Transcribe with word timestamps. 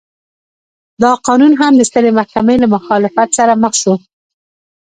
دا 1.01 1.11
قانون 1.27 1.53
هم 1.61 1.73
د 1.77 1.81
سترې 1.89 2.11
محکمې 2.19 2.55
له 2.59 2.67
مخالفت 2.75 3.29
سره 3.37 3.53
مخ 3.63 3.73
شو. 3.81 3.93